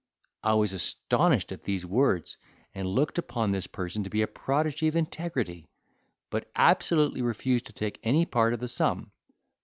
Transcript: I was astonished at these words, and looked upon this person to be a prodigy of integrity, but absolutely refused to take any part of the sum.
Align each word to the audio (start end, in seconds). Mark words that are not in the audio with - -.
I 0.41 0.55
was 0.55 0.73
astonished 0.73 1.51
at 1.51 1.63
these 1.65 1.85
words, 1.85 2.35
and 2.73 2.87
looked 2.87 3.19
upon 3.19 3.51
this 3.51 3.67
person 3.67 4.03
to 4.03 4.09
be 4.09 4.23
a 4.23 4.27
prodigy 4.27 4.87
of 4.87 4.95
integrity, 4.95 5.69
but 6.31 6.49
absolutely 6.55 7.21
refused 7.21 7.67
to 7.67 7.73
take 7.73 7.99
any 8.01 8.25
part 8.25 8.55
of 8.55 8.61
the 8.61 8.67
sum. 8.67 9.11